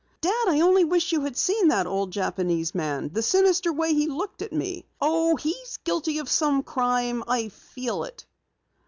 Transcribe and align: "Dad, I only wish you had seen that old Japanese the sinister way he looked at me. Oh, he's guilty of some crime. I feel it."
"Dad, 0.19 0.45
I 0.47 0.61
only 0.61 0.83
wish 0.83 1.11
you 1.11 1.21
had 1.21 1.37
seen 1.37 1.67
that 1.67 1.85
old 1.85 2.09
Japanese 2.09 2.71
the 2.71 3.21
sinister 3.21 3.71
way 3.71 3.93
he 3.93 4.07
looked 4.07 4.41
at 4.41 4.51
me. 4.51 4.87
Oh, 4.99 5.35
he's 5.35 5.77
guilty 5.83 6.17
of 6.17 6.27
some 6.27 6.63
crime. 6.63 7.23
I 7.27 7.49
feel 7.49 8.03
it." 8.05 8.25